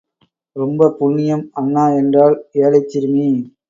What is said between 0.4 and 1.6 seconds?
ரொம்பப் புண்ணியம்,